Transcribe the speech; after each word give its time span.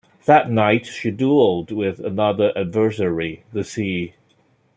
That 0.25 0.49
night, 0.49 0.87
she 0.87 1.11
dueled 1.11 1.71
with 1.71 1.99
another 1.99 2.51
adversary- 2.57 3.43
the 3.53 3.63
sea. 3.63 4.15